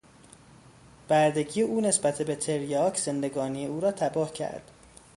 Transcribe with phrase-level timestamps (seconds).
[1.07, 4.71] بردگی او نسبت به تریاک زندگانی او را تباه کرد.